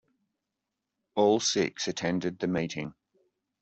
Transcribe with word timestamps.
All 1.13 1.39
six 1.39 1.87
attended 1.87 2.39
the 2.39 2.47
meeting. 2.47 2.95